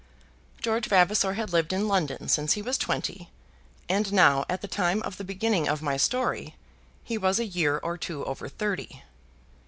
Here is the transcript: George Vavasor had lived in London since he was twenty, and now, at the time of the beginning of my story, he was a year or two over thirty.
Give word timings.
George 0.61 0.87
Vavasor 0.87 1.33
had 1.35 1.53
lived 1.53 1.71
in 1.71 1.87
London 1.87 2.27
since 2.27 2.53
he 2.53 2.61
was 2.63 2.75
twenty, 2.75 3.29
and 3.87 4.11
now, 4.11 4.45
at 4.49 4.61
the 4.61 4.67
time 4.67 5.03
of 5.03 5.17
the 5.17 5.23
beginning 5.23 5.69
of 5.69 5.83
my 5.83 5.95
story, 5.95 6.55
he 7.03 7.19
was 7.19 7.37
a 7.39 7.45
year 7.45 7.77
or 7.83 7.99
two 7.99 8.25
over 8.25 8.49
thirty. 8.49 9.03